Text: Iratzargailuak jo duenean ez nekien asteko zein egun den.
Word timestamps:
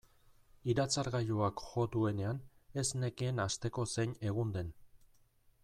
Iratzargailuak 0.71 1.61
jo 1.73 1.83
duenean 1.95 2.39
ez 2.83 2.87
nekien 3.03 3.43
asteko 3.47 3.87
zein 3.95 4.17
egun 4.31 4.55
den. 4.57 4.73